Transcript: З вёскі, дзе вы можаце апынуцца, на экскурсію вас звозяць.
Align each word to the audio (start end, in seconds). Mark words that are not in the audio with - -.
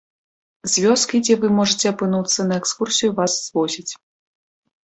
З 0.75 0.85
вёскі, 0.85 1.19
дзе 1.27 1.35
вы 1.43 1.51
можаце 1.59 1.85
апынуцца, 1.93 2.47
на 2.53 2.57
экскурсію 2.63 3.11
вас 3.21 3.37
звозяць. 3.45 3.93